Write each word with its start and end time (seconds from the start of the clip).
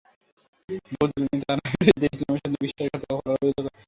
বহু 0.91 1.05
দলীয় 1.09 1.29
নেতা 1.31 1.53
তার 1.59 1.75
বিরুদ্ধে 1.75 2.07
ইসলামের 2.09 2.41
সাথে 2.41 2.57
বিশ্বাসঘাতকতা 2.63 3.13
করার 3.17 3.37
অভিযোগ 3.37 3.63
আনেন। 3.63 3.77